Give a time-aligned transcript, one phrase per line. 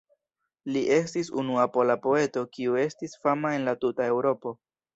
[0.77, 4.59] Li estis unua pola poeto kiu estis fama en la tuta Eŭropo.